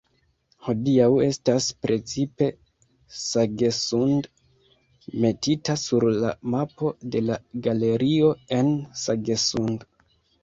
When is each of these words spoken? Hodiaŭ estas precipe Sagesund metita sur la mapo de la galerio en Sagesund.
Hodiaŭ 0.67 1.07
estas 1.23 1.65
precipe 1.85 2.47
Sagesund 3.17 4.29
metita 5.25 5.75
sur 5.81 6.05
la 6.23 6.31
mapo 6.55 6.89
de 7.17 7.23
la 7.29 7.37
galerio 7.69 8.33
en 8.61 8.73
Sagesund. 9.03 9.87